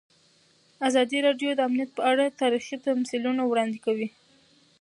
[0.87, 4.07] ازادي راډیو د امنیت په اړه تاریخي تمثیلونه وړاندې کړي.